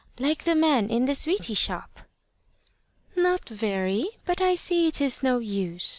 Like 0.17 0.45
the 0.45 0.55
man 0.55 0.89
in 0.89 1.05
the 1.05 1.13
sweety 1.13 1.53
shop." 1.53 1.99
"Not 3.15 3.47
very. 3.47 4.07
But 4.25 4.41
I 4.41 4.55
see 4.55 4.87
it 4.87 4.99
is 4.99 5.21
no 5.21 5.37
use. 5.37 5.89